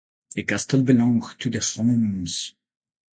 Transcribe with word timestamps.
The 0.33 0.41
castle 0.41 0.81
belonged 0.81 1.39
to 1.41 1.51
the 1.51 1.59
Homes. 1.59 2.55